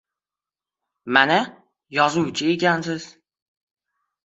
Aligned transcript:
Mana, 1.17 1.35
yozuvchi 1.99 2.51
ekansiz. 2.55 3.09